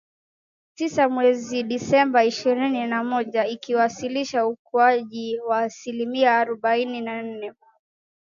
tisa 0.75 1.03
mwezi 1.13 1.57
Disemba 1.71 2.19
ishirini 2.31 2.87
na 2.87 2.99
moja 3.11 3.47
ikiwasilisha 3.47 4.45
ukuaji 4.47 5.39
wa 5.39 5.59
asilimia 5.59 6.37
arubaini 6.39 7.01
na 7.01 7.21
nne 7.21 7.53